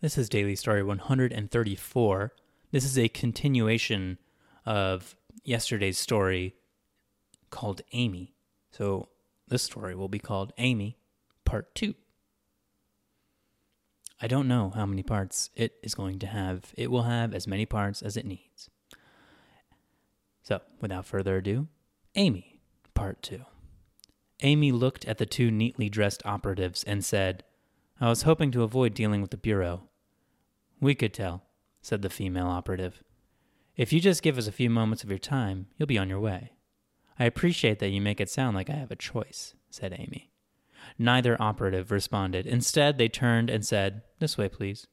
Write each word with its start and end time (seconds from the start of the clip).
This 0.00 0.16
is 0.16 0.28
Daily 0.28 0.54
Story 0.54 0.84
134. 0.84 2.32
This 2.70 2.84
is 2.84 2.96
a 2.96 3.08
continuation 3.08 4.18
of 4.64 5.16
yesterday's 5.42 5.98
story 5.98 6.54
called 7.50 7.80
Amy. 7.90 8.36
So 8.70 9.08
this 9.48 9.64
story 9.64 9.96
will 9.96 10.08
be 10.08 10.20
called 10.20 10.52
Amy 10.56 10.98
Part 11.44 11.74
2. 11.74 11.96
I 14.22 14.28
don't 14.28 14.46
know 14.46 14.70
how 14.70 14.86
many 14.86 15.02
parts 15.02 15.50
it 15.56 15.72
is 15.82 15.96
going 15.96 16.20
to 16.20 16.28
have. 16.28 16.72
It 16.76 16.92
will 16.92 17.02
have 17.02 17.34
as 17.34 17.48
many 17.48 17.66
parts 17.66 18.00
as 18.00 18.16
it 18.16 18.24
needs. 18.24 18.70
So, 20.44 20.60
without 20.80 21.06
further 21.06 21.38
ado, 21.38 21.66
Amy, 22.14 22.60
Part 22.94 23.20
2. 23.24 23.40
Amy 24.42 24.70
looked 24.70 25.06
at 25.06 25.18
the 25.18 25.26
two 25.26 25.50
neatly 25.50 25.88
dressed 25.88 26.24
operatives 26.24 26.84
and 26.84 27.04
said, 27.04 27.42
I 28.00 28.08
was 28.08 28.22
hoping 28.22 28.52
to 28.52 28.62
avoid 28.62 28.94
dealing 28.94 29.20
with 29.20 29.32
the 29.32 29.36
Bureau. 29.36 29.87
We 30.80 30.94
could 30.94 31.12
tell, 31.12 31.42
said 31.82 32.02
the 32.02 32.10
female 32.10 32.46
operative. 32.46 33.02
If 33.76 33.92
you 33.92 34.00
just 34.00 34.22
give 34.22 34.38
us 34.38 34.46
a 34.46 34.52
few 34.52 34.70
moments 34.70 35.04
of 35.04 35.10
your 35.10 35.18
time, 35.18 35.66
you'll 35.76 35.86
be 35.86 35.98
on 35.98 36.08
your 36.08 36.20
way. 36.20 36.52
I 37.18 37.24
appreciate 37.24 37.78
that 37.80 37.90
you 37.90 38.00
make 38.00 38.20
it 38.20 38.30
sound 38.30 38.56
like 38.56 38.70
I 38.70 38.74
have 38.74 38.90
a 38.90 38.96
choice, 38.96 39.54
said 39.70 39.92
Amy. 39.92 40.30
Neither 40.98 41.40
operative 41.40 41.90
responded. 41.90 42.46
Instead, 42.46 42.98
they 42.98 43.08
turned 43.08 43.50
and 43.50 43.66
said, 43.66 44.02
This 44.20 44.38
way, 44.38 44.48
please. 44.48 44.86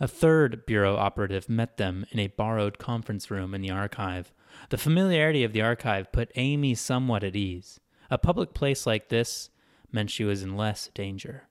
A 0.00 0.08
third 0.08 0.66
Bureau 0.66 0.96
operative 0.96 1.48
met 1.48 1.76
them 1.76 2.04
in 2.10 2.18
a 2.18 2.26
borrowed 2.26 2.78
conference 2.78 3.30
room 3.30 3.54
in 3.54 3.62
the 3.62 3.70
archive. 3.70 4.32
The 4.70 4.78
familiarity 4.78 5.44
of 5.44 5.52
the 5.52 5.62
archive 5.62 6.12
put 6.12 6.32
Amy 6.34 6.74
somewhat 6.74 7.24
at 7.24 7.36
ease. 7.36 7.80
A 8.10 8.18
public 8.18 8.54
place 8.54 8.86
like 8.86 9.08
this 9.08 9.50
meant 9.90 10.10
she 10.10 10.24
was 10.24 10.42
in 10.42 10.56
less 10.56 10.88
danger. 10.94 11.48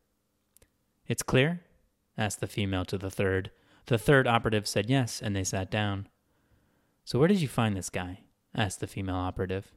It's 1.07 1.23
clear? 1.23 1.61
Asked 2.17 2.39
the 2.39 2.47
female 2.47 2.85
to 2.85 2.97
the 2.97 3.11
third. 3.11 3.51
The 3.87 3.97
third 3.97 4.27
operative 4.27 4.67
said 4.67 4.89
yes, 4.89 5.21
and 5.21 5.35
they 5.35 5.43
sat 5.43 5.69
down. 5.69 6.07
So 7.05 7.19
where 7.19 7.27
did 7.27 7.41
you 7.41 7.47
find 7.47 7.75
this 7.75 7.89
guy? 7.89 8.21
asked 8.55 8.79
the 8.79 8.87
female 8.87 9.15
operative. 9.15 9.71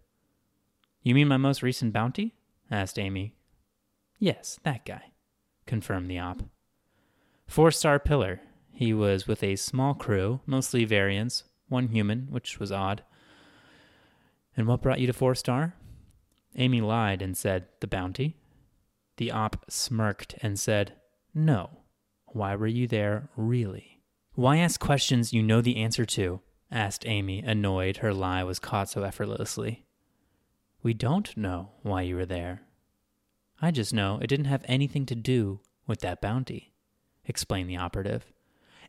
You 1.02 1.14
mean 1.14 1.28
my 1.28 1.36
most 1.36 1.62
recent 1.62 1.92
bounty? 1.92 2.34
asked 2.70 2.98
Amy. 2.98 3.34
Yes, 4.18 4.58
that 4.64 4.84
guy, 4.84 5.12
confirmed 5.66 6.10
the 6.10 6.18
op. 6.18 6.42
Four 7.46 7.70
star 7.70 7.98
pillar. 7.98 8.40
He 8.72 8.92
was 8.92 9.26
with 9.26 9.42
a 9.42 9.56
small 9.56 9.94
crew, 9.94 10.40
mostly 10.46 10.84
variants, 10.84 11.44
one 11.68 11.88
human, 11.88 12.26
which 12.30 12.58
was 12.58 12.70
odd. 12.70 13.02
And 14.56 14.66
what 14.66 14.82
brought 14.82 15.00
you 15.00 15.06
to 15.06 15.12
four 15.12 15.34
star? 15.34 15.74
Amy 16.56 16.80
lied 16.80 17.22
and 17.22 17.36
said, 17.36 17.66
The 17.80 17.86
bounty? 17.86 18.36
The 19.16 19.30
op 19.30 19.64
smirked 19.70 20.34
and 20.42 20.58
said, 20.58 20.94
No. 21.34 21.70
Why 22.36 22.54
were 22.54 22.66
you 22.66 22.86
there, 22.86 23.30
really? 23.34 24.02
Why 24.34 24.58
ask 24.58 24.78
questions 24.78 25.32
you 25.32 25.42
know 25.42 25.62
the 25.62 25.78
answer 25.78 26.04
to? 26.04 26.42
asked 26.70 27.06
Amy, 27.06 27.38
annoyed 27.38 27.96
her 27.96 28.12
lie 28.12 28.44
was 28.44 28.58
caught 28.58 28.90
so 28.90 29.04
effortlessly. 29.04 29.86
We 30.82 30.92
don't 30.92 31.34
know 31.34 31.70
why 31.80 32.02
you 32.02 32.14
were 32.14 32.26
there. 32.26 32.60
I 33.62 33.70
just 33.70 33.94
know 33.94 34.18
it 34.20 34.26
didn't 34.26 34.52
have 34.52 34.66
anything 34.68 35.06
to 35.06 35.14
do 35.14 35.60
with 35.86 36.00
that 36.00 36.20
bounty, 36.20 36.74
explained 37.24 37.70
the 37.70 37.78
operative. 37.78 38.26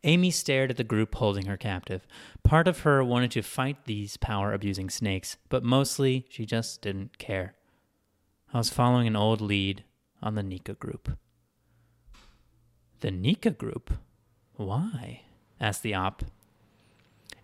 Amy 0.04 0.30
stared 0.30 0.70
at 0.70 0.76
the 0.76 0.84
group 0.84 1.16
holding 1.16 1.46
her 1.46 1.56
captive. 1.56 2.06
Part 2.44 2.68
of 2.68 2.82
her 2.82 3.02
wanted 3.02 3.32
to 3.32 3.42
fight 3.42 3.86
these 3.86 4.18
power 4.18 4.52
abusing 4.52 4.90
snakes, 4.90 5.38
but 5.48 5.64
mostly 5.64 6.26
she 6.28 6.46
just 6.46 6.82
didn't 6.82 7.18
care. 7.18 7.56
I 8.54 8.58
was 8.58 8.70
following 8.70 9.08
an 9.08 9.16
old 9.16 9.40
lead 9.40 9.86
on 10.22 10.36
the 10.36 10.44
Nika 10.44 10.74
group. 10.74 11.18
The 13.00 13.12
Nika 13.12 13.52
group? 13.52 13.94
Why? 14.56 15.22
asked 15.60 15.84
the 15.84 15.94
op. 15.94 16.24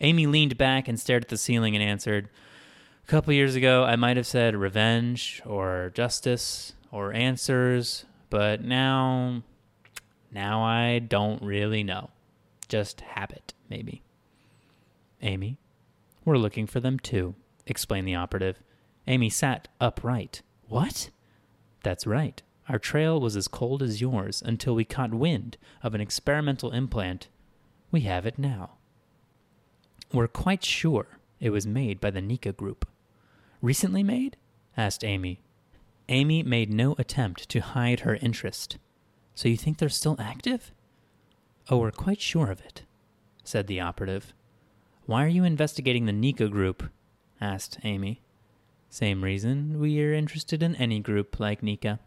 Amy 0.02 0.26
leaned 0.26 0.58
back 0.58 0.88
and 0.88 1.00
stared 1.00 1.24
at 1.24 1.30
the 1.30 1.38
ceiling 1.38 1.76
and 1.76 1.84
answered, 1.84 2.30
A 3.04 3.08
couple 3.08 3.34
years 3.34 3.56
ago, 3.56 3.84
I 3.84 3.96
might 3.96 4.18
have 4.18 4.28
said 4.28 4.56
revenge 4.56 5.42
or 5.46 5.92
justice 5.94 6.74
or 6.92 7.14
answers, 7.14 8.06
but 8.30 8.64
now. 8.64 9.44
Now 10.32 10.64
I 10.64 10.98
don't 11.00 11.42
really 11.44 11.84
know. 11.84 12.10
Just 12.68 13.02
habit, 13.02 13.54
maybe. 13.70 14.02
Amy, 15.22 15.60
we're 16.26 16.38
looking 16.38 16.66
for 16.66 16.80
them 16.80 16.98
too, 16.98 17.36
explained 17.68 18.08
the 18.08 18.16
operative. 18.16 18.58
Amy 19.08 19.30
sat 19.30 19.68
upright. 19.80 20.42
What? 20.68 21.12
That's 21.84 22.08
right. 22.08 22.42
Our 22.70 22.80
trail 22.80 23.20
was 23.20 23.36
as 23.36 23.48
cold 23.48 23.84
as 23.84 24.02
yours 24.02 24.42
until 24.46 24.76
we 24.76 24.86
caught 24.86 25.14
wind 25.14 25.58
of 25.82 25.94
an 25.94 26.02
experimental 26.02 26.72
implant. 26.72 27.28
We 27.92 28.02
have 28.02 28.26
it 28.26 28.40
now. 28.40 28.72
We're 30.14 30.28
quite 30.28 30.64
sure 30.64 31.20
it 31.40 31.50
was 31.50 31.68
made 31.68 32.00
by 32.00 32.12
the 32.12 32.22
Nika 32.22 32.54
group. 32.54 32.88
Recently 33.62 34.04
made? 34.04 34.38
asked 34.78 35.04
Amy. 35.04 35.42
Amy 36.10 36.44
made 36.44 36.72
no 36.72 36.96
attempt 36.98 37.50
to 37.50 37.60
hide 37.60 38.02
her 38.02 38.16
interest. 38.16 38.78
So 39.36 39.50
you 39.50 39.58
think 39.58 39.78
they're 39.78 39.90
still 39.90 40.16
active? 40.20 40.72
Oh, 41.70 41.78
we're 41.78 41.92
quite 41.92 42.22
sure 42.22 42.52
of 42.52 42.62
it, 42.62 42.84
said 43.44 43.68
the 43.68 43.80
operative. 43.80 44.34
Why 45.06 45.24
are 45.26 45.30
you 45.30 45.44
investigating 45.44 46.06
the 46.06 46.14
Nika 46.14 46.48
group? 46.48 46.84
asked 47.42 47.78
Amy. 47.84 48.22
Same 48.90 49.24
reason 49.24 49.80
we 49.80 50.02
are 50.02 50.14
interested 50.14 50.62
in 50.62 50.76
any 50.76 51.00
group 51.00 51.40
like 51.40 51.64
Nika. 51.64 52.00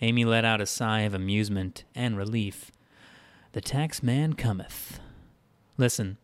Amy 0.00 0.24
let 0.24 0.44
out 0.44 0.60
a 0.60 0.66
sigh 0.66 1.00
of 1.00 1.14
amusement 1.14 1.84
and 1.94 2.16
relief. 2.16 2.70
The 3.52 3.60
tax 3.60 4.02
man 4.02 4.34
cometh. 4.34 5.00
Listen, 5.78 6.18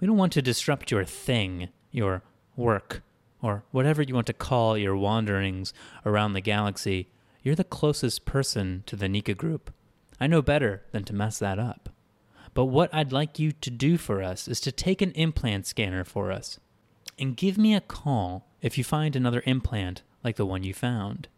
we 0.00 0.06
don't 0.06 0.16
want 0.16 0.32
to 0.34 0.42
disrupt 0.42 0.90
your 0.90 1.04
thing, 1.04 1.68
your 1.90 2.22
work, 2.56 3.02
or 3.42 3.64
whatever 3.70 4.02
you 4.02 4.14
want 4.14 4.26
to 4.28 4.32
call 4.32 4.78
your 4.78 4.96
wanderings 4.96 5.72
around 6.06 6.32
the 6.32 6.40
galaxy. 6.40 7.08
You're 7.42 7.54
the 7.54 7.64
closest 7.64 8.24
person 8.24 8.82
to 8.86 8.96
the 8.96 9.08
Nika 9.08 9.34
group. 9.34 9.72
I 10.20 10.26
know 10.26 10.42
better 10.42 10.82
than 10.92 11.04
to 11.04 11.14
mess 11.14 11.38
that 11.38 11.58
up. 11.58 11.90
But 12.54 12.66
what 12.66 12.92
I'd 12.92 13.12
like 13.12 13.38
you 13.38 13.52
to 13.52 13.70
do 13.70 13.96
for 13.98 14.22
us 14.22 14.48
is 14.48 14.60
to 14.62 14.72
take 14.72 15.00
an 15.02 15.12
implant 15.12 15.66
scanner 15.66 16.04
for 16.04 16.32
us 16.32 16.58
and 17.18 17.36
give 17.36 17.58
me 17.58 17.74
a 17.74 17.80
call 17.80 18.48
if 18.62 18.78
you 18.78 18.84
find 18.84 19.14
another 19.14 19.42
implant 19.46 20.02
like 20.24 20.36
the 20.36 20.46
one 20.46 20.64
you 20.64 20.74
found. 20.74 21.28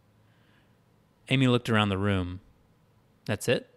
Amy 1.31 1.47
looked 1.47 1.71
around 1.71 1.89
the 1.89 1.99
room. 1.99 2.41
That's 3.25 3.49
it? 3.49 3.71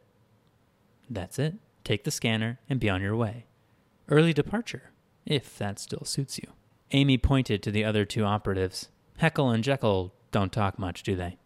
That's 1.10 1.38
it. 1.38 1.56
Take 1.84 2.04
the 2.04 2.12
scanner 2.12 2.60
and 2.68 2.80
be 2.80 2.90
on 2.90 3.02
your 3.02 3.16
way. 3.16 3.46
Early 4.10 4.34
departure, 4.34 4.92
if 5.26 5.58
that 5.60 5.80
still 5.80 6.04
suits 6.04 6.40
you. 6.40 6.50
Amy 6.92 7.18
pointed 7.18 7.62
to 7.64 7.72
the 7.72 7.86
other 7.86 8.06
two 8.06 8.26
operatives. 8.26 8.90
Heckle 9.18 9.52
and 9.52 9.64
Jeckle 9.64 10.12
don't 10.32 10.52
talk 10.52 10.80
much, 10.80 11.04
do 11.04 11.16
they? 11.16 11.38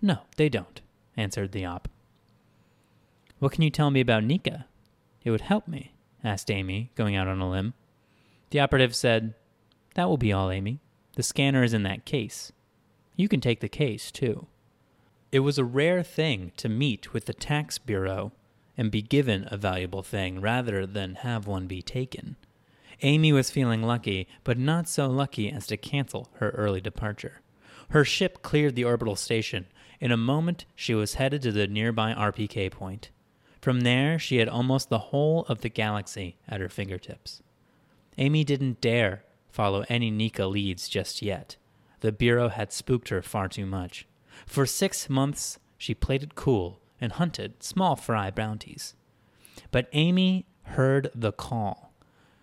No, 0.00 0.20
they 0.36 0.48
don't, 0.48 0.80
answered 1.16 1.52
the 1.52 1.64
op. 1.64 1.88
What 3.38 3.52
can 3.52 3.62
you 3.62 3.70
tell 3.70 3.90
me 3.90 4.00
about 4.00 4.24
Nika? 4.24 4.66
It 5.24 5.30
would 5.30 5.42
help 5.42 5.66
me, 5.66 5.92
asked 6.22 6.50
Amy, 6.50 6.92
going 6.94 7.16
out 7.16 7.28
on 7.28 7.40
a 7.40 7.50
limb. 7.50 7.74
The 8.50 8.60
operative 8.60 8.94
said, 8.94 9.34
That 9.94 10.08
will 10.08 10.16
be 10.16 10.32
all, 10.32 10.50
Amy. 10.50 10.80
The 11.16 11.22
scanner 11.22 11.64
is 11.64 11.74
in 11.74 11.82
that 11.82 12.04
case. 12.04 12.52
You 13.16 13.28
can 13.28 13.40
take 13.40 13.60
the 13.60 13.68
case, 13.68 14.10
too. 14.12 14.46
It 15.32 15.40
was 15.40 15.58
a 15.58 15.64
rare 15.64 16.02
thing 16.02 16.52
to 16.56 16.68
meet 16.68 17.12
with 17.12 17.26
the 17.26 17.34
tax 17.34 17.78
bureau 17.78 18.32
and 18.76 18.90
be 18.90 19.02
given 19.02 19.48
a 19.50 19.56
valuable 19.56 20.02
thing 20.02 20.40
rather 20.40 20.86
than 20.86 21.16
have 21.16 21.46
one 21.46 21.66
be 21.66 21.82
taken. 21.82 22.36
Amy 23.02 23.32
was 23.32 23.50
feeling 23.50 23.82
lucky, 23.82 24.26
but 24.44 24.58
not 24.58 24.88
so 24.88 25.08
lucky 25.08 25.50
as 25.50 25.66
to 25.66 25.76
cancel 25.76 26.30
her 26.34 26.50
early 26.50 26.80
departure. 26.80 27.40
Her 27.90 28.04
ship 28.04 28.42
cleared 28.42 28.74
the 28.74 28.84
orbital 28.84 29.16
station. 29.16 29.66
In 30.00 30.10
a 30.10 30.16
moment, 30.16 30.64
she 30.74 30.94
was 30.94 31.14
headed 31.14 31.42
to 31.42 31.52
the 31.52 31.66
nearby 31.66 32.12
RPK 32.14 32.70
point. 32.70 33.10
From 33.60 33.80
there, 33.80 34.18
she 34.18 34.36
had 34.36 34.48
almost 34.48 34.88
the 34.88 34.98
whole 34.98 35.44
of 35.48 35.60
the 35.60 35.68
galaxy 35.68 36.36
at 36.48 36.60
her 36.60 36.68
fingertips. 36.68 37.42
Amy 38.18 38.44
didn't 38.44 38.80
dare 38.80 39.24
follow 39.50 39.84
any 39.88 40.10
Nika 40.10 40.46
leads 40.46 40.88
just 40.88 41.22
yet. 41.22 41.56
The 42.00 42.12
Bureau 42.12 42.48
had 42.48 42.72
spooked 42.72 43.08
her 43.08 43.22
far 43.22 43.48
too 43.48 43.66
much. 43.66 44.06
For 44.44 44.66
six 44.66 45.08
months, 45.08 45.58
she 45.78 45.94
played 45.94 46.22
it 46.22 46.34
cool 46.34 46.80
and 47.00 47.12
hunted 47.12 47.62
small 47.62 47.96
fry 47.96 48.30
bounties. 48.30 48.94
But 49.70 49.88
Amy 49.92 50.46
heard 50.64 51.10
the 51.14 51.32
call. 51.32 51.92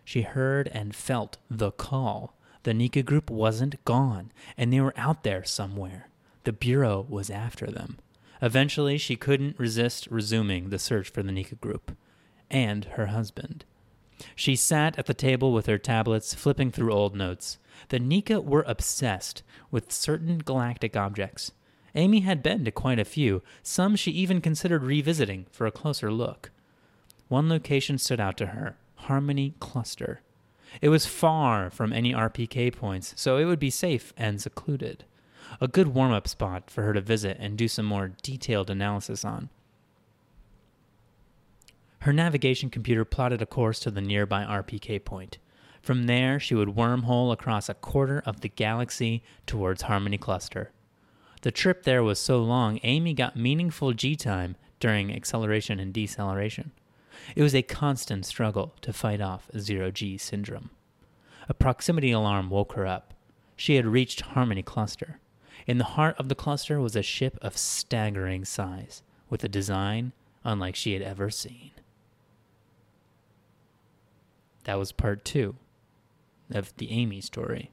She 0.03 0.21
heard 0.21 0.69
and 0.69 0.95
felt 0.95 1.37
the 1.49 1.71
call. 1.71 2.35
The 2.63 2.73
Nika 2.73 3.03
group 3.03 3.29
wasn't 3.29 3.83
gone, 3.85 4.31
and 4.57 4.71
they 4.71 4.81
were 4.81 4.93
out 4.97 5.23
there 5.23 5.43
somewhere. 5.43 6.09
The 6.43 6.53
Bureau 6.53 7.05
was 7.07 7.29
after 7.29 7.67
them. 7.67 7.97
Eventually, 8.41 8.97
she 8.97 9.15
couldn't 9.15 9.59
resist 9.59 10.07
resuming 10.09 10.69
the 10.69 10.79
search 10.79 11.09
for 11.09 11.23
the 11.23 11.31
Nika 11.31 11.55
group 11.55 11.95
and 12.49 12.85
her 12.85 13.07
husband. 13.07 13.65
She 14.35 14.55
sat 14.55 14.97
at 14.99 15.05
the 15.05 15.13
table 15.13 15.51
with 15.51 15.65
her 15.65 15.77
tablets, 15.77 16.33
flipping 16.33 16.71
through 16.71 16.93
old 16.93 17.15
notes. 17.15 17.57
The 17.89 17.99
Nika 17.99 18.39
were 18.41 18.65
obsessed 18.67 19.43
with 19.71 19.91
certain 19.91 20.39
galactic 20.39 20.95
objects. 20.95 21.51
Amy 21.95 22.21
had 22.21 22.41
been 22.41 22.65
to 22.65 22.71
quite 22.71 22.99
a 22.99 23.05
few, 23.05 23.43
some 23.61 23.95
she 23.95 24.11
even 24.11 24.41
considered 24.41 24.83
revisiting 24.83 25.45
for 25.51 25.67
a 25.67 25.71
closer 25.71 26.11
look. 26.11 26.49
One 27.27 27.49
location 27.49 27.97
stood 27.97 28.19
out 28.19 28.37
to 28.37 28.47
her 28.47 28.77
Harmony 28.95 29.53
Cluster. 29.59 30.21
It 30.81 30.89
was 30.89 31.05
far 31.05 31.69
from 31.69 31.93
any 31.93 32.13
RPK 32.13 32.75
points, 32.75 33.13
so 33.15 33.37
it 33.37 33.45
would 33.45 33.59
be 33.59 33.69
safe 33.69 34.13
and 34.17 34.41
secluded. 34.41 35.05
A 35.61 35.67
good 35.67 35.89
warm 35.89 36.11
up 36.11 36.27
spot 36.27 36.69
for 36.69 36.83
her 36.83 36.93
to 36.93 37.01
visit 37.01 37.37
and 37.39 37.57
do 37.57 37.67
some 37.67 37.85
more 37.85 38.13
detailed 38.23 38.69
analysis 38.69 39.23
on. 39.23 39.49
Her 41.99 42.13
navigation 42.13 42.69
computer 42.69 43.05
plotted 43.05 43.41
a 43.41 43.45
course 43.45 43.79
to 43.81 43.91
the 43.91 44.01
nearby 44.01 44.43
RPK 44.43 45.05
point. 45.05 45.37
From 45.81 46.05
there, 46.05 46.39
she 46.39 46.55
would 46.55 46.69
wormhole 46.69 47.31
across 47.31 47.69
a 47.69 47.73
quarter 47.73 48.23
of 48.25 48.41
the 48.41 48.49
galaxy 48.49 49.21
towards 49.45 49.83
Harmony 49.83 50.17
Cluster. 50.17 50.71
The 51.43 51.51
trip 51.51 51.83
there 51.83 52.03
was 52.03 52.19
so 52.19 52.41
long, 52.41 52.79
Amy 52.83 53.13
got 53.13 53.35
meaningful 53.35 53.91
G 53.91 54.15
time 54.15 54.55
during 54.79 55.13
acceleration 55.13 55.77
and 55.77 55.93
deceleration. 55.93 56.71
It 57.35 57.43
was 57.43 57.53
a 57.53 57.61
constant 57.61 58.25
struggle 58.25 58.73
to 58.81 58.93
fight 58.93 59.19
off 59.19 59.49
zero 59.57 59.91
G 59.91 60.17
syndrome. 60.17 60.69
A 61.49 61.53
proximity 61.53 62.11
alarm 62.11 62.49
woke 62.49 62.73
her 62.73 62.87
up. 62.87 63.13
She 63.57 63.75
had 63.75 63.85
reached 63.85 64.21
Harmony 64.21 64.63
Cluster. 64.63 65.19
In 65.67 65.79
the 65.79 65.83
heart 65.83 66.15
of 66.17 66.29
the 66.29 66.35
cluster 66.35 66.79
was 66.79 66.95
a 66.95 67.01
ship 67.01 67.37
of 67.41 67.57
staggering 67.57 68.45
size, 68.45 69.03
with 69.29 69.43
a 69.43 69.49
design 69.49 70.13
unlike 70.45 70.77
she 70.77 70.93
had 70.93 71.01
ever 71.01 71.29
seen. 71.29 71.71
That 74.63 74.79
was 74.79 74.93
part 74.93 75.25
two 75.25 75.55
of 76.51 76.73
the 76.77 76.89
Amy 76.91 77.19
story. 77.19 77.71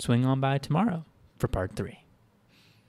Swing 0.00 0.24
on 0.24 0.40
by 0.40 0.56
tomorrow 0.56 1.04
for 1.38 1.46
part 1.46 1.76
three. 1.76 1.98